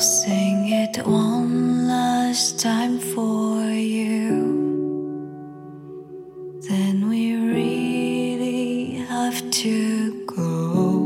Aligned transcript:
it 0.00 1.04
one 1.04 1.88
last 1.88 2.60
time 2.60 3.00
for 3.00 3.64
you, 3.64 4.30
then 6.68 7.08
we 7.08 7.34
really 7.34 8.92
have 9.08 9.50
to 9.50 10.24
go. 10.24 11.02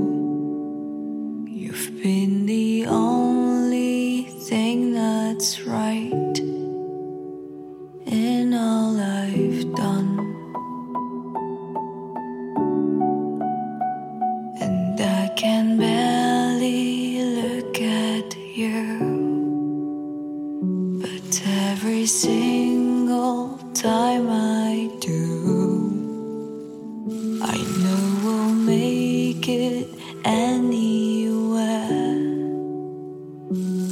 You've 1.48 2.02
been 2.02 2.44
the 2.44 2.84
only 2.86 4.24
thing 4.48 4.92
that's 4.92 5.62
right 5.62 6.38
in 8.06 8.52
all 8.52 9.00
I've 9.00 9.74
done. 9.74 10.18
And 14.60 15.00
I 15.00 15.28
can 15.34 15.78
barely 15.78 15.91
every 22.02 22.08
single 22.08 23.58
time 23.74 24.28
I 24.28 24.90
do, 24.98 25.22
I 27.40 27.56
know 27.82 28.02
we'll 28.24 28.54
make 28.54 29.48
it 29.48 29.88
anywhere 30.24 30.58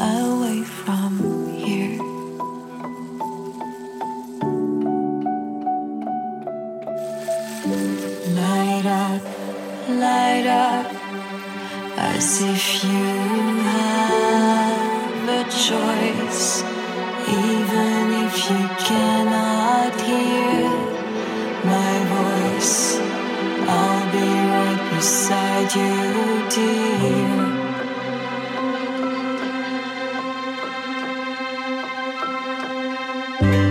away 0.01 0.63
from 0.65 1.13
here. 1.55 1.99
Light 8.35 8.87
up, 8.87 9.23
light 9.89 10.47
up, 10.49 10.87
as 11.97 12.43
if 12.43 12.85
you 12.85 13.60
You 18.49 18.57
cannot 18.79 20.01
hear 20.01 20.71
my 21.63 21.95
voice, 22.15 22.97
I'll 23.69 24.07
be 24.11 24.29
right 24.49 24.83
beside 24.97 25.75
you, 25.75 26.49
dear. 33.51 33.70